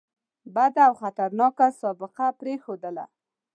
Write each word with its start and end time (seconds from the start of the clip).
بده 0.55 0.81
او 0.87 0.93
خطرناکه 1.01 1.67
سابقه 1.81 2.27
پرېښودله. 2.39 3.05